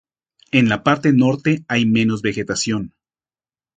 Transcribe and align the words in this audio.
En 0.51 0.67
la 0.67 0.81
parte 0.81 1.13
norte 1.13 1.63
hay 1.67 1.85
menos 1.85 2.23
vegetación. 2.23 2.95